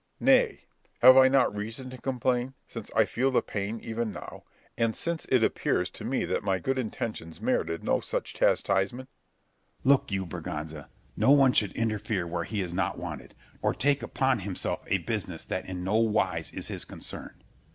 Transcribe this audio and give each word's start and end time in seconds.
Berg. 0.19 0.25
Nay; 0.25 0.59
have 1.03 1.15
I 1.15 1.27
not 1.27 1.55
reason 1.55 1.91
to 1.91 1.97
complain, 1.99 2.55
since 2.67 2.89
I 2.95 3.05
feel 3.05 3.29
the 3.29 3.43
pain 3.43 3.79
even 3.81 4.11
now; 4.11 4.45
and 4.75 4.95
since 4.95 5.27
it 5.29 5.43
appears 5.43 5.91
to 5.91 6.03
me 6.03 6.25
that 6.25 6.41
my 6.43 6.57
good 6.57 6.79
intentions 6.79 7.39
merited 7.39 7.83
no 7.83 7.99
such 7.99 8.33
chastisement? 8.33 9.09
Scip. 9.11 9.85
Look 9.85 10.11
you, 10.11 10.25
Berganza, 10.25 10.89
no 11.15 11.29
one 11.29 11.53
should 11.53 11.73
interfere 11.73 12.25
where 12.25 12.45
he 12.45 12.61
is 12.63 12.73
not 12.73 12.97
wanted, 12.97 13.35
nor 13.61 13.75
take 13.75 14.01
upon 14.01 14.39
himself 14.39 14.81
a 14.87 14.97
business 14.97 15.45
that 15.45 15.67
in 15.67 15.83
no 15.83 15.97
wise 15.97 16.51
is 16.51 16.67
his 16.67 16.83
concern. 16.83 17.35